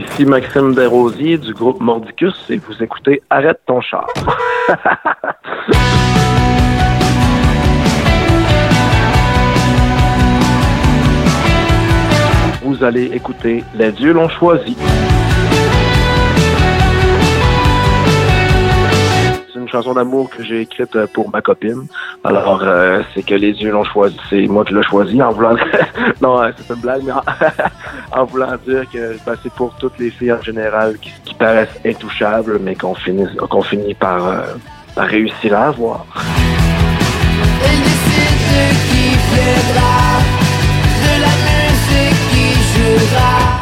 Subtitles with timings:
[0.00, 4.08] ici Maxime Desrosiers du groupe Mordicus et vous écoutez Arrête ton char.
[12.62, 14.76] vous allez écouter Les dieux l'ont choisi.
[19.70, 21.86] Chanson d'amour que j'ai écrite euh, pour ma copine.
[22.24, 24.16] Alors, euh, c'est que les dieux l'ont choisi.
[24.28, 25.56] C'est moi qui l'ai choisi en voulant...
[26.20, 27.22] non, euh, c'est une blague, mais en,
[28.20, 31.80] en voulant dire que ben, c'est pour toutes les filles en général qui, qui paraissent
[31.84, 34.40] intouchables, mais qu'on finit, qu'on finit par, euh,
[34.94, 36.04] par réussir à avoir.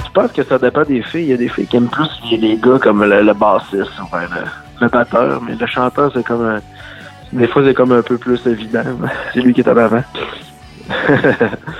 [0.05, 1.23] Je pense que ça dépend des filles.
[1.23, 4.23] Il y a des filles qui aiment plus les, gars comme le, le bassiste, enfin,
[4.23, 6.61] le, le batteur, mais le chanteur, c'est comme un-
[7.33, 8.83] Des fois, c'est comme un peu plus évident.
[9.35, 10.03] C'est lui qui est en avant.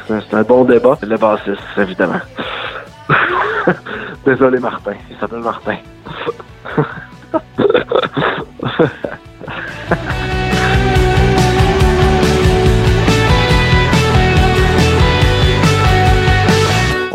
[0.09, 0.99] c'est un bon débat.
[1.03, 2.21] Le bassiste, évidemment.
[4.27, 4.93] Désolé, Martin.
[5.11, 5.77] Il s'appelle Martin.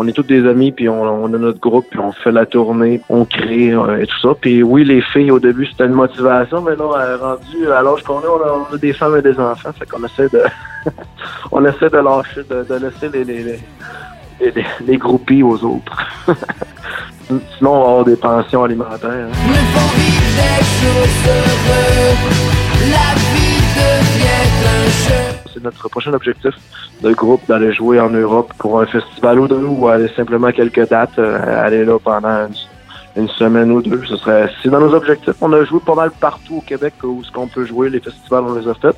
[0.04, 3.02] On est tous des amis, puis on, a notre groupe, puis on fait la tournée,
[3.08, 4.30] on crée euh, et tout ça.
[4.40, 8.04] Puis oui, les filles, au début, c'était une motivation, mais là, euh, rendu à l'âge
[8.04, 10.44] qu'on est, on a, a des femmes et des enfants, fait qu'on essaie de
[11.52, 13.60] on essaie de lâcher, de, laisser
[14.86, 15.98] les, groupies aux autres.
[17.58, 19.28] Sinon, on va avoir des pensions alimentaires.
[19.28, 22.52] Me font vivre des choses heureuses.
[22.92, 25.33] La vie devient un jeu.
[25.54, 26.54] C'est notre prochain objectif
[27.02, 30.90] de groupe d'aller jouer en Europe pour un festival ou deux ou aller simplement quelques
[30.90, 32.48] dates, euh, aller là pendant
[33.16, 34.04] une, semaine ou deux.
[34.06, 35.36] Ce serait c'est dans nos objectifs.
[35.42, 38.44] On a joué pas mal partout au Québec où ce qu'on peut jouer, les festivals
[38.48, 38.96] on les a fait.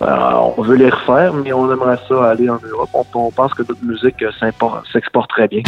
[0.00, 2.90] Euh, on veut les refaire, mais on aimerait ça aller en Europe.
[2.94, 4.24] On, on pense que notre musique
[4.92, 5.62] s'exporte très bien.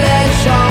[0.00, 0.67] reflection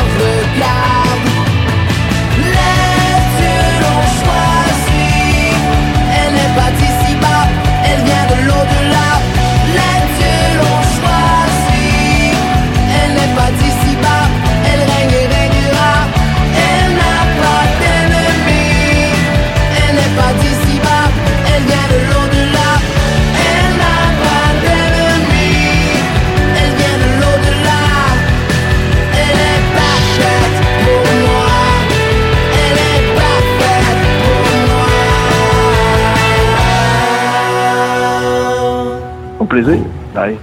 [39.48, 39.80] plaisir.
[40.14, 40.38] Bye.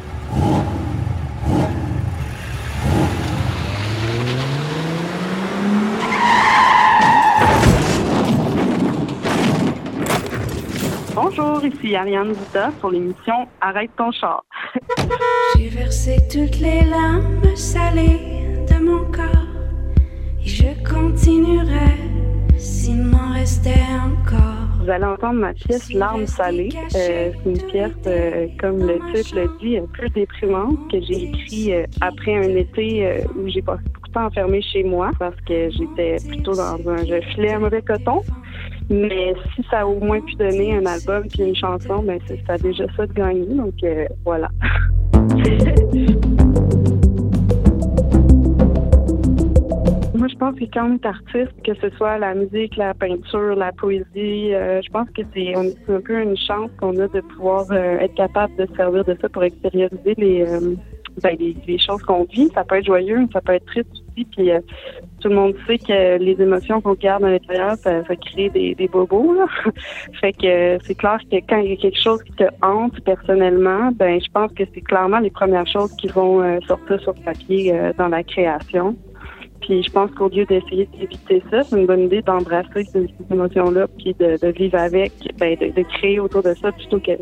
[11.15, 14.45] Bonjour, ici Ariane Vita sur l'émission Arrête ton char.
[15.57, 18.21] J'ai versé toutes les larmes salées
[18.69, 19.25] de mon corps
[20.43, 21.99] et je continuerai
[22.57, 24.64] s'il m'en restait encore.
[24.85, 26.69] Vous allez entendre ma pièce Larmes salées.
[26.95, 31.25] Euh, c'est une pièce, euh, comme le titre le dit, un peu déprimante que j'ai
[31.25, 35.41] écrit euh, après un été où j'ai passé beaucoup de temps enfermée chez moi parce
[35.49, 36.99] que j'étais plutôt dans un...
[36.99, 38.21] Je filais un mauvais coton.
[38.91, 42.45] Mais si ça a au moins pu donner un album puis une chanson, ben c'est
[42.47, 43.55] ça a déjà ça de gagner.
[43.55, 43.73] Donc
[44.23, 44.51] voilà.
[50.55, 53.57] Moi, je pense que quand on est artiste, que ce soit la musique, la peinture,
[53.57, 57.67] la poésie, euh, je pense que c'est un peu une chance qu'on a de pouvoir
[57.71, 60.75] euh, être capable de se servir de ça pour extérioriser les, euh,
[61.23, 62.49] ben, les, les choses qu'on vit.
[62.55, 64.25] Ça peut être joyeux, ça peut être triste aussi.
[64.27, 64.51] Puis
[65.21, 69.35] tout le monde sait que les émotions qu'on garde à l'intérieur, ça, crée des, bobos.
[70.21, 73.91] Fait que c'est clair que quand il y a quelque chose qui te hante personnellement,
[73.93, 77.93] ben je pense que c'est clairement les premières choses qui vont sortir sur papier euh,
[77.99, 78.97] dans la création.
[79.65, 83.87] Puis je pense qu'au lieu d'essayer d'éviter ça, c'est une bonne idée d'embrasser ces, émotions-là,
[83.97, 87.13] puis de, de vivre avec, ben, de, de créer autour de ça plutôt que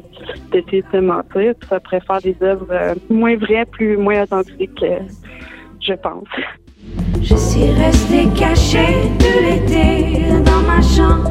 [0.50, 1.54] d'essayer de se mentir.
[1.54, 4.98] Puis ça pourrait faire des œuvres euh, moins vraies, plus moins authentiques, euh,
[5.80, 6.26] je pense.
[7.20, 11.30] Je suis restée cachée tout l'été dans ma chambre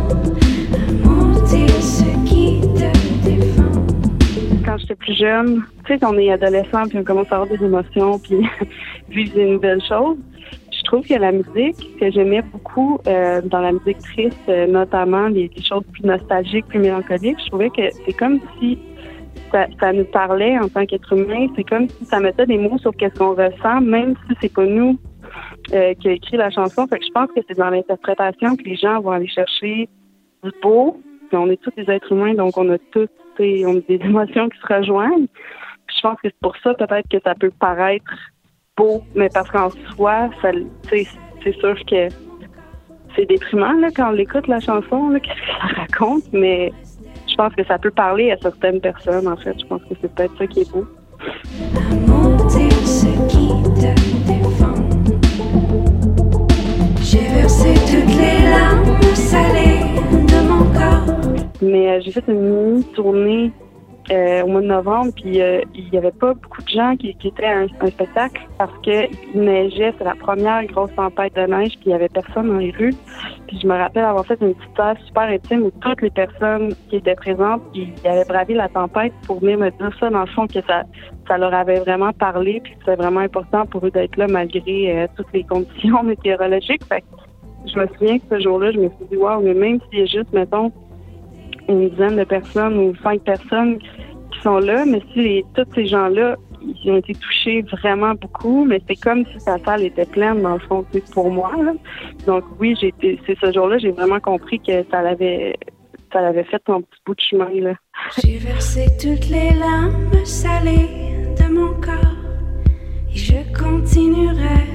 [0.73, 4.63] à monter ce qui te défend.
[4.63, 7.61] quand j'étais plus jeune, tu sais, on est adolescent, puis on commence à avoir des
[7.61, 8.37] émotions, puis
[9.09, 10.17] vivre des nouvelles choses.
[10.81, 15.27] Je trouve que la musique que j'aimais beaucoup euh, dans la musique triste, euh, notamment
[15.27, 18.79] les, choses plus nostalgiques, plus mélancoliques, je trouvais que c'est comme si
[19.51, 21.47] ça, nous parlait en tant qu'être humain.
[21.55, 24.65] C'est comme si ça mettait des mots sur qu'est-ce qu'on ressent, même si c'est pas
[24.65, 24.97] nous
[25.73, 26.87] euh, qui a écrit la chanson.
[26.87, 29.87] Fait que je pense que c'est dans l'interprétation que les gens vont aller chercher
[30.43, 30.99] du beau.
[31.31, 33.07] On est tous des êtres humains, donc on a tous
[33.39, 35.27] on des émotions qui se rejoignent.
[35.95, 38.11] Je pense que c'est pour ça peut-être que ça peut paraître
[38.81, 40.29] beau, mais parce qu'en soi,
[41.43, 42.07] c'est sûr que
[43.15, 46.71] c'est déprimant là, quand on l'écoute la chanson, là, qu'est-ce que ça raconte, mais
[47.29, 49.55] je pense que ça peut parler à certaines personnes, en fait.
[49.59, 50.85] Je pense que c'est peut-être ça qui est beau.
[51.75, 53.47] À monter ce qui
[53.79, 53.91] te
[54.27, 54.75] défend.
[57.01, 59.81] J'ai versé toutes les larmes salées
[60.31, 61.15] de mon corps.
[61.61, 63.51] Mais euh, j'ai fait une mini tournée
[64.11, 67.15] euh, au mois de novembre, puis euh, il n'y avait pas beaucoup de gens qui,
[67.23, 71.71] étaient à un, spectacle parce que il neigeait, c'est la première grosse tempête de neige,
[71.75, 72.93] puis il n'y avait personne dans les rues.
[73.47, 76.73] Puis je me rappelle avoir fait une petite salle super intime où toutes les personnes
[76.89, 80.27] qui étaient présentes, ils avaient bravé la tempête pour venir me dire ça, dans le
[80.27, 80.83] fond, que ça,
[81.27, 85.03] ça leur avait vraiment parlé, puis que c'était vraiment important pour eux d'être là malgré
[85.03, 86.83] euh, toutes les conditions météorologiques.
[86.85, 87.07] Fait que
[87.65, 90.01] je me souviens que ce jour-là, je me suis dit, wow, mais même s'il y
[90.01, 90.71] a juste, mettons,
[91.69, 93.79] une dizaine de personnes ou cinq personnes
[94.49, 95.01] là, mais
[95.53, 99.83] tous ces gens-là, ils ont été touchés vraiment beaucoup, mais c'est comme si sa salle
[99.83, 101.51] était pleine, dans le fond, pour moi.
[102.25, 105.55] Donc oui, c'est ce jour-là, j'ai vraiment compris que ça l'avait
[106.12, 107.50] ça l'avait fait son petit bout de chemin.
[108.21, 110.89] J'ai versé toutes les larmes salées
[111.39, 111.95] de mon corps
[113.10, 114.67] et je continuerai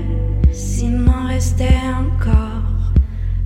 [0.51, 2.93] s'il m'en restait encore.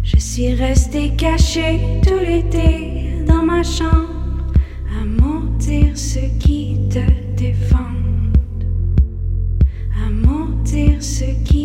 [0.05, 4.21] Je suis restée cachée tout l'été dans ma chambre
[4.99, 7.01] à mentir ce qui te
[7.37, 7.77] défend.
[10.05, 11.60] À mentir ce qui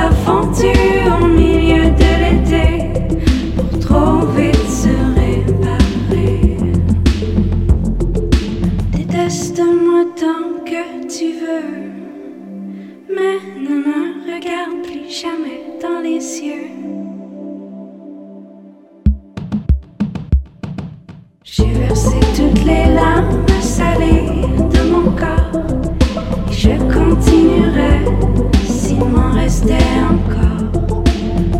[0.00, 0.72] fondu
[1.20, 2.66] au milieu de l'été
[3.54, 6.56] pour trop vite se réparer.
[8.92, 11.92] Déteste-moi tant que tu veux,
[13.14, 16.70] mais ne me regarde plus jamais dans les yeux.
[21.44, 23.51] J'ai versé toutes les larmes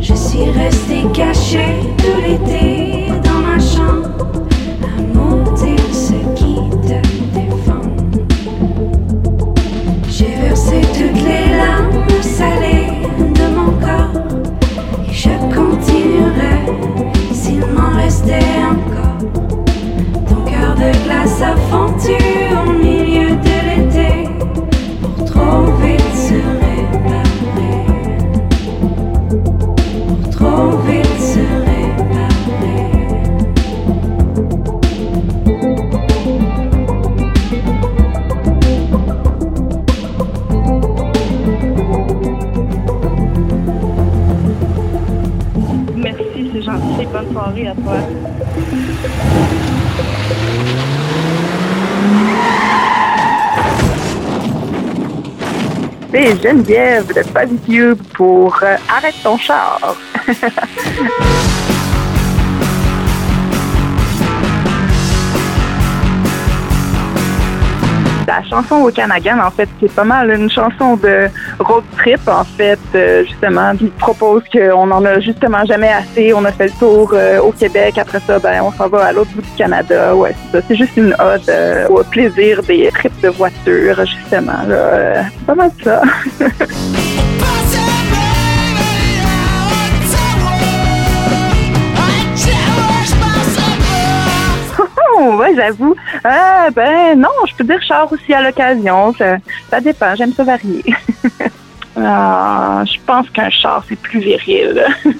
[0.00, 1.64] Je suis resté caché
[1.98, 4.10] tout l'été dans ma chambre
[4.82, 6.98] à maudire ce qui te
[7.32, 7.86] défend.
[10.08, 14.20] J'ai versé toutes les larmes salées de mon corps
[15.08, 16.54] et je continuerai
[17.32, 19.18] s'il m'en restait encore.
[20.28, 21.91] Ton cœur de glace a fondu
[56.42, 59.96] Geneviève de Positive pour euh, Arrête ton char.
[68.32, 72.44] La chanson au Canagan, en fait, c'est pas mal une chanson de road trip, en
[72.44, 76.32] fait, euh, justement, qui propose qu'on en a justement jamais assez.
[76.32, 77.98] On a fait le tour euh, au Québec.
[77.98, 80.16] Après ça, ben, on s'en va à l'autre bout du Canada.
[80.16, 80.64] Ouais, c'est ça.
[80.66, 84.62] C'est juste une ode euh, au plaisir des trips de voiture, justement.
[84.66, 85.24] là.
[85.24, 86.02] C'est pas mal ça.
[95.22, 95.94] Ouais, j'avoue.
[96.26, 99.14] Euh, ben non, je peux dire char aussi à l'occasion.
[99.14, 100.14] Ça, dépend.
[100.16, 100.84] J'aime ça varier.
[101.94, 104.82] Ah, je pense qu'un char, c'est plus viril.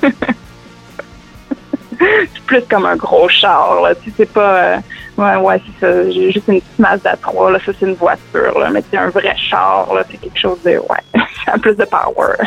[1.99, 3.83] c'est plus comme un gros char.
[3.83, 3.95] Là.
[3.95, 4.57] Tu sais, pas...
[4.57, 4.77] euh,
[5.19, 6.11] ouais, ouais, c'est ça.
[6.11, 7.51] J'ai juste une petite Mazda 3.
[7.53, 7.59] Là.
[7.67, 8.59] Ça, c'est une voiture.
[8.59, 8.71] Là.
[8.71, 9.93] Mais c'est un vrai char.
[9.93, 10.03] Là.
[10.11, 10.79] C'est quelque chose de...
[10.79, 11.05] Ouais,
[11.45, 12.39] ça a plus de power.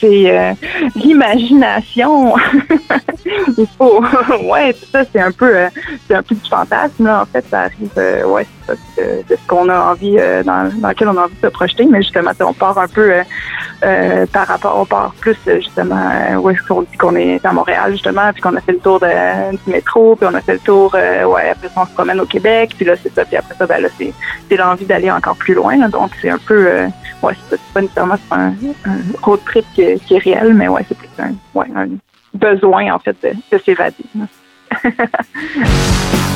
[0.00, 0.52] C'est euh,
[0.96, 2.34] l'imagination.
[3.58, 4.02] Il faut.
[4.44, 5.68] ouais, ça, c'est un peu euh,
[6.06, 7.06] c'est un peu du fantasme.
[7.06, 8.46] En fait, ça arrive euh, ouais,
[8.96, 11.52] de, de ce qu'on a envie, euh, dans, dans lequel on a envie de se
[11.52, 13.22] projeter, mais justement, on part un peu euh,
[13.84, 15.96] euh, par rapport, on part plus euh, justement
[16.30, 18.78] euh, où est-ce qu'on dit qu'on est à Montréal, justement, puis qu'on a fait le
[18.78, 21.92] tour du métro, puis on a fait le tour, euh, ouais, après ça, on se
[21.92, 25.10] promène au Québec, puis là, c'est ça, puis après ça, ben là, c'est l'envie d'aller
[25.10, 26.86] encore plus loin, donc c'est un peu, euh,
[27.22, 28.52] ouais, c'est pas nécessairement un,
[29.22, 31.66] road trip qui, est- réel, mais ouais, c'est plus un, ouais,
[32.34, 34.04] besoin, en fait, de s'évader.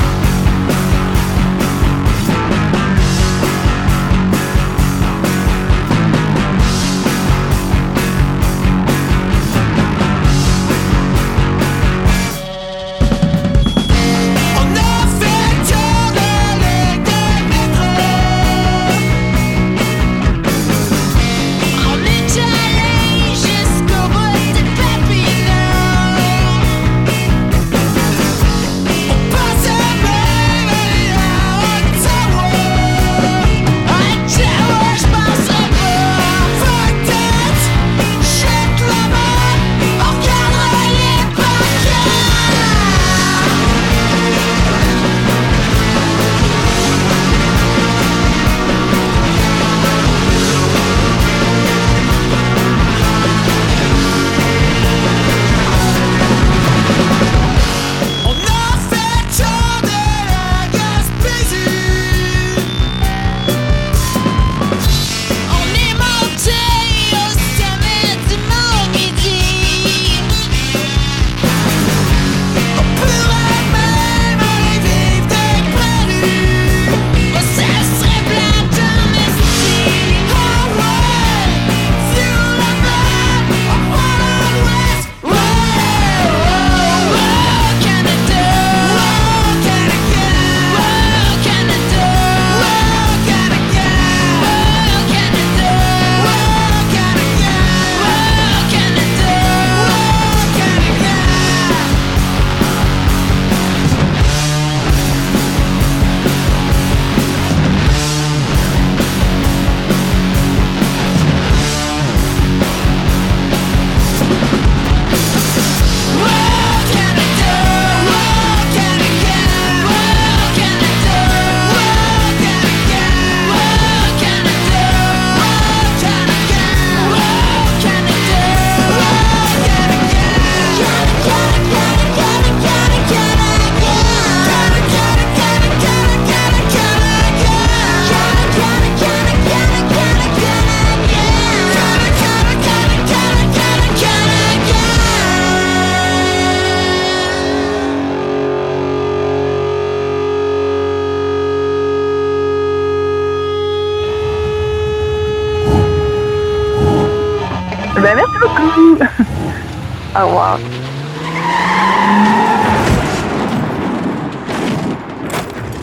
[160.19, 160.59] Au revoir.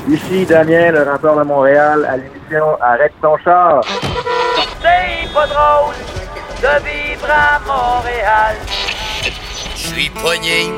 [0.09, 3.81] Ici Damien, le rappeur de Montréal, à l'émission Arrête ton char.
[4.81, 5.95] C'est pas drôle
[6.61, 8.55] de vivre à Montréal.
[9.75, 10.71] Je suis poigné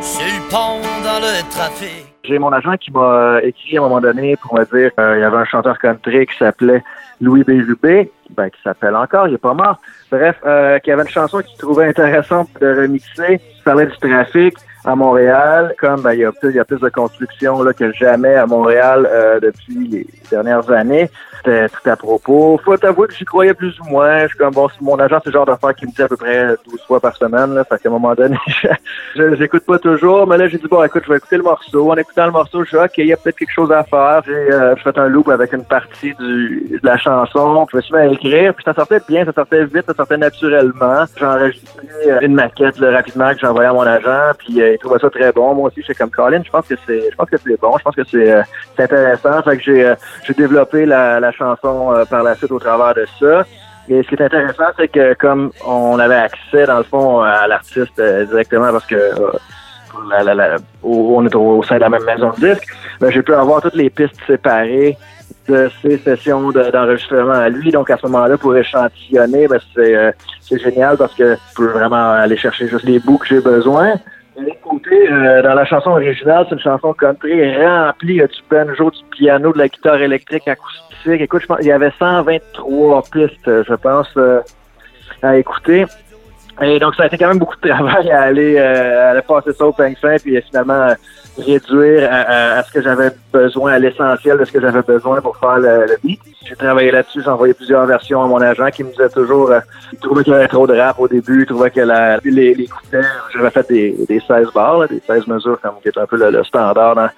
[0.00, 2.05] sur le pont dans le trafic.
[2.26, 5.24] J'ai mon agent qui m'a écrit à un moment donné pour me dire qu'il y
[5.24, 6.82] avait un chanteur country qui s'appelait
[7.20, 9.80] Louis Bérubé, ben, qui s'appelle encore, il est pas mort.
[10.10, 13.40] Bref, euh, qui avait une chanson qu'il trouvait intéressante de remixer.
[13.58, 16.64] Il parlait du trafic à Montréal, comme ben, il, y a plus, il y a
[16.64, 21.10] plus de construction là, que jamais à Montréal euh, depuis les dernières années.
[21.46, 22.60] Tout à propos.
[22.64, 24.22] Faut t'avouer que j'y croyais plus ou moins.
[24.22, 26.16] Je suis comme bon, mon agent, c'est le genre d'affaires qui me dit à peu
[26.16, 27.54] près 12 fois par semaine.
[27.54, 28.36] Là, fait qu'à un moment donné,
[29.14, 30.26] j'écoute pas toujours.
[30.26, 31.92] Mais là, j'ai dit bon, écoute, je vais écouter le morceau.
[31.92, 34.22] En écoutant le morceau, je dis ok, il y a peut-être quelque chose à faire.
[34.26, 37.64] J'ai euh, fait un loop avec une partie de la chanson.
[37.70, 38.54] Je me suis mis à écrire.
[38.54, 41.04] Puis ça sortait bien, ça sortait vite, ça sortait naturellement.
[41.16, 44.32] J'ai enregistré euh, une maquette là, rapidement que j'ai envoyée à mon agent.
[44.38, 45.54] Puis euh, il trouvait ça très bon.
[45.54, 46.42] Moi aussi, j'étais comme Colin.
[46.44, 47.78] Je pense que c'est, je pense que c'est bon.
[47.78, 48.42] Je pense que c'est, euh,
[48.78, 49.42] intéressant.
[49.42, 49.94] Fait que j'ai,
[50.26, 53.44] j'ai développé la, la chanson euh, par la suite au travers de ça.
[53.88, 57.46] Et ce qui est intéressant, c'est que comme on avait accès, dans le fond, à
[57.46, 62.48] l'artiste euh, directement parce que euh, on est au, sein de la même maison de
[62.48, 62.66] disque,
[63.00, 64.96] ben, j'ai pu avoir toutes les pistes séparées
[65.48, 67.70] de ces sessions de- d'enregistrement à lui.
[67.70, 69.60] Donc à ce moment-là, pour échantillonner, ben,
[70.40, 73.94] c'est génial parce que je peux vraiment aller chercher juste les bouts que j'ai besoin.
[74.36, 78.36] De côté, dans la chanson originale, c'est une chanson country remplie il y a du
[78.36, 80.85] du piano, de la guitare électrique acoustique.
[81.06, 84.40] Écoute, il y avait 123 pistes, je pense, euh,
[85.22, 85.86] à écouter.
[86.62, 89.66] Et donc, ça a été quand même beaucoup de travail à aller, euh, passer ça
[89.66, 90.94] au fin, puis finalement euh,
[91.36, 95.58] réduire à, ce que j'avais besoin, à l'essentiel de ce que j'avais besoin pour faire
[95.58, 96.20] le, beat.
[96.46, 99.60] J'ai travaillé là-dessus, j'ai envoyé plusieurs versions à mon agent qui me disait toujours, euh,
[99.92, 102.68] il trouvait qu'il y trop de rap au début, il trouvait que la, les, les
[103.34, 106.30] j'avais fait des, des 16 bars, des 16 mesures, comme qui est un peu le,
[106.30, 107.10] le standard dans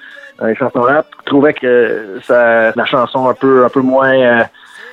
[0.47, 1.07] les chansons rap.
[1.21, 4.13] Je trouvais que ça, la chanson un peu, un peu moins...
[4.15, 4.43] euh,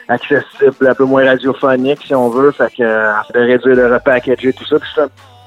[0.07, 2.51] accessible, un peu moins radiophonique, si on veut.
[2.51, 4.75] Fait que euh, de réduire, de repackager, tout ça.
[4.79, 4.89] Puis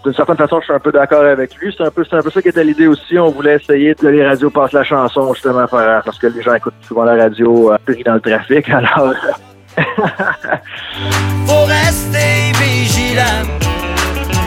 [0.03, 1.73] d'une certaine façon, je suis un peu d'accord avec lui.
[1.79, 3.17] C'est un peu, c'est un peu ça qui était l'idée aussi.
[3.21, 6.55] On voulait essayer que les radios passent la chanson, justement, par- parce que les gens
[6.55, 8.69] écoutent souvent la radio euh, dans le trafic.
[8.71, 9.15] Alors,
[11.47, 13.47] Faut rester vigilant.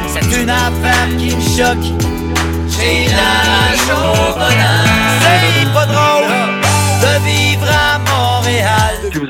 [0.08, 1.88] C'est une affaire qui choque.
[3.16, 4.41] La.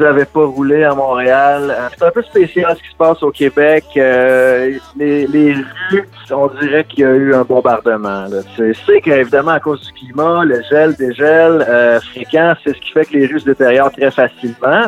[0.01, 3.29] N'avez pas roulé à Montréal, euh, c'est un peu spécial ce qui se passe au
[3.29, 3.83] Québec.
[3.95, 8.25] Euh, les, les rues, on dirait qu'il y a eu un bombardement.
[8.57, 13.05] c'est qu'évidemment, à cause du climat, le gel, dégel euh, fréquent, c'est ce qui fait
[13.05, 14.87] que les rues se détériorent très facilement.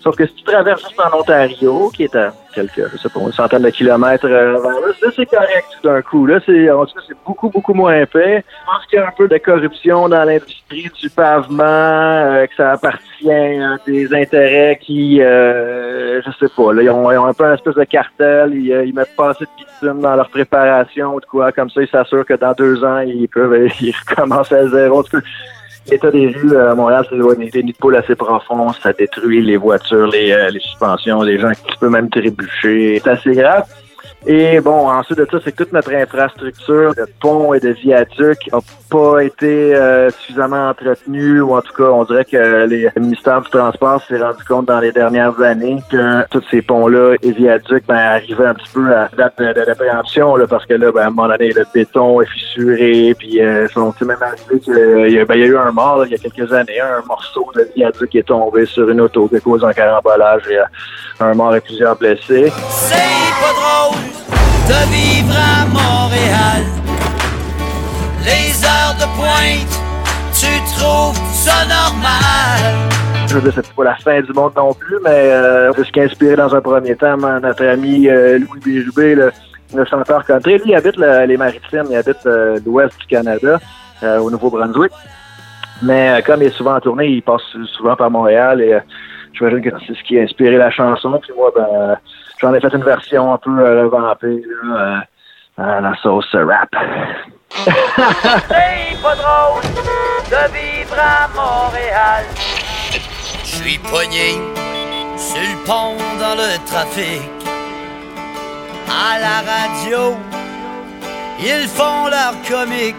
[0.00, 3.20] Sauf que si tu traverses juste en Ontario, qui est à quelques, je sais pas,
[3.20, 6.24] une centaine de kilomètres euh, vers là, c'est correct tout d'un coup.
[6.24, 8.42] Là, c'est, en tout c'est beaucoup, beaucoup moins épais.
[8.48, 12.54] Je pense qu'il y a un peu de corruption dans l'industrie du pavement, euh, que
[12.56, 17.26] ça appartient à des intérêts qui, euh, je sais pas, là, ils ont, ils ont
[17.26, 20.16] un peu un espèce de cartel, ils, euh, ils mettent pas assez de bitume dans
[20.16, 23.68] leur préparation ou de quoi, comme ça, ils s'assurent que dans deux ans, ils peuvent,
[23.82, 25.02] ils recommencent à zéro.
[25.02, 25.20] Tout
[25.88, 28.92] L'état des rues euh, à Montréal, c'est ouais, des nids de poules assez profonds, ça
[28.92, 33.00] détruit les voitures, les, euh, les suspensions, les gens qui peuvent même trébucher.
[33.02, 33.64] C'est assez grave.
[34.26, 38.58] Et bon, ensuite de ça, c'est toute notre infrastructure de ponts et de viaducs n'a
[38.90, 43.40] pas été euh, suffisamment entretenue, ou en tout cas, on dirait que les le ministère
[43.40, 47.86] du Transport s'est rendu compte dans les dernières années que tous ces ponts-là et viaducs
[47.86, 51.06] ben, arrivaient un petit peu à date de, de, là, parce que là, ben, à
[51.06, 55.42] un moment donné, le béton est fissuré, puis euh, sont même arrivé qu'il ben, y
[55.42, 58.26] a eu un mort là, il y a quelques années, un morceau de viaduc est
[58.26, 60.64] tombé sur une auto qui cause un carambolage et euh,
[61.20, 62.52] un mort et plusieurs blessés.
[64.68, 66.62] De vivre à Montréal.
[68.24, 69.72] Les heures de pointe,
[70.34, 70.46] tu
[70.78, 72.88] trouves ça normal.
[73.26, 75.92] Je veux dire, c'est pas la fin du monde non plus, mais euh, c'est ce
[75.92, 79.32] qui a inspiré dans un premier temps notre ami euh, Louis Bérubé, le,
[79.86, 80.54] chanteur country.
[80.58, 83.58] Lui, il habite le- les Maritimes, il habite euh, l'ouest du Canada,
[84.02, 84.92] euh, au Nouveau-Brunswick.
[85.82, 87.42] Mais euh, comme il est souvent en tournée, il passe
[87.76, 88.80] souvent par Montréal et euh,
[89.32, 91.18] j'imagine que c'est ce qui a inspiré la chanson.
[91.22, 91.94] Puis moi, ben, euh,
[92.40, 95.02] j'en ai fait une version un peu euh, revampée là,
[95.58, 96.68] euh, à la sauce euh, rap.
[98.48, 102.24] C'est pas drôle de vivre à Montréal.
[103.44, 104.40] Je suis poigné
[105.16, 107.22] sur le pont dans le trafic.
[108.88, 110.16] À la radio,
[111.40, 112.96] ils font leur comique.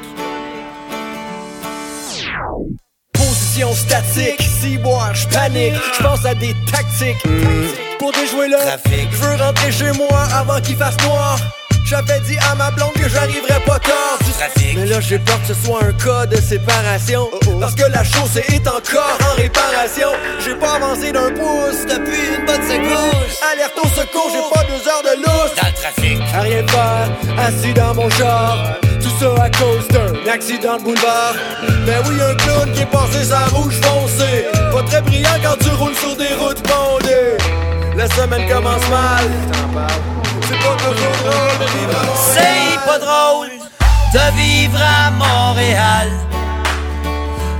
[3.14, 7.91] Position statique, si moi je panique, je pense à des tactiques.
[8.02, 9.08] Pour déjouer le trafic.
[9.12, 11.38] Je veux rentrer chez moi avant qu'il fasse noir.
[11.86, 14.18] J'avais dit à ma blonde que j'arriverais pas tard.
[14.40, 14.76] Trafic.
[14.76, 17.30] Mais là j'ai peur que ce soit un cas de séparation.
[17.60, 20.08] Parce que la chose est encore en réparation.
[20.44, 23.40] J'ai pas avancé d'un pouce depuis une bonne secousse.
[23.54, 25.54] Alerte au secours, j'ai pas deux heures de lousse.
[25.62, 26.20] Dans le trafic.
[26.34, 28.80] À rien faire, assis dans mon char.
[29.00, 31.36] Tout ça à cause d'un accident de boulevard.
[31.86, 35.70] Ben oui, un clown qui est passé sa rouge foncée Pas très brillant quand tu
[35.70, 37.61] roules sur des routes bondées
[38.02, 39.30] La semaine commence mal
[40.42, 42.34] c'est pas toujours drôle de vivre à Montréal.
[42.34, 43.50] C'est pas drôle
[44.12, 46.10] de vivre à Montréal.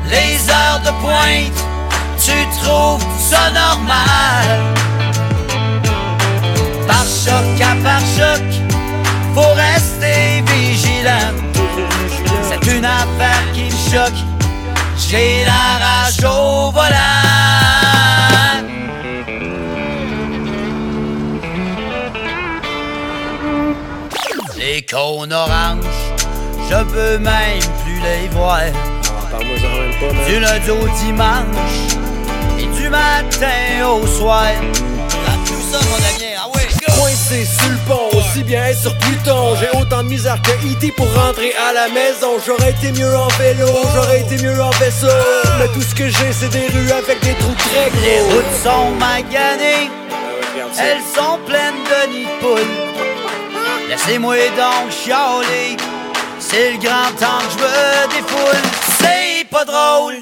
[0.10, 1.60] Les heures de pointe,
[2.18, 4.48] tu trouves ça normal.
[6.88, 8.44] Par choc à par choc,
[9.36, 11.36] faut rester vigilant.
[12.50, 14.20] C'est une affaire qui me choque.
[14.98, 16.71] J'ai la rage au
[24.92, 25.86] cônes oranges,
[26.70, 28.60] je peux même plus les voir.
[30.28, 31.96] Du lundi au dimanche
[32.60, 34.52] et du matin au soir.
[35.46, 36.48] tout ça, mon ami, ah!
[36.98, 39.56] Coincé sur le pont, aussi bien être sur Pluton.
[39.56, 40.92] J'ai autant de misère que E.T.
[40.92, 42.38] pour rentrer à la maison.
[42.46, 45.08] J'aurais été mieux en vélo, j'aurais été mieux en vaisseau.
[45.60, 48.02] Mais tout ce que j'ai, c'est des rues avec des trous très gros.
[48.04, 49.90] Les routes sont maganées,
[50.78, 52.91] elles sont pleines de nids de poules.
[53.92, 55.76] Laissez-moi donc chialer,
[56.40, 58.62] c'est le grand temps que je me défoule.
[59.02, 60.16] C'est pas drôle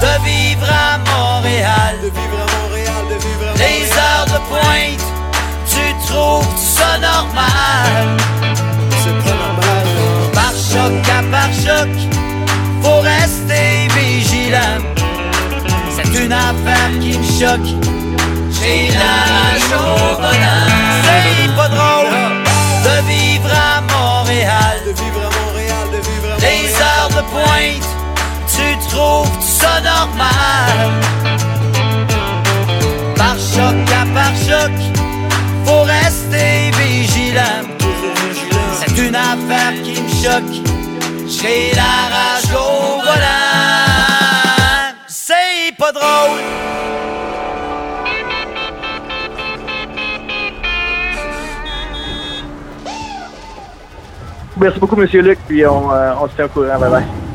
[0.00, 1.98] de vivre à Montréal.
[2.02, 3.76] De vivre à Montréal, de vivre à Montréal.
[3.76, 5.04] Les heures de pointe,
[5.68, 8.16] tu trouves ça normal.
[9.04, 9.84] C'est pas normal.
[10.32, 11.92] Par choc à par choc,
[12.82, 14.80] faut rester vigilant.
[15.94, 17.76] C'est une affaire qui me choque.
[18.58, 20.32] J'ai la volant.
[21.04, 22.01] C'est pas drôle
[28.54, 30.90] tu trouves ça normal.
[33.16, 34.72] Par choc à par choc,
[35.64, 37.62] faut rester vigilant.
[38.78, 40.54] C'est une affaire qui me choque.
[41.26, 44.02] J'ai la rage au volant.
[45.06, 46.40] C'est pas drôle.
[54.56, 56.78] Merci beaucoup, Monsieur Luc, puis on, euh, se tient au courant.
[56.78, 57.31] Bye bye.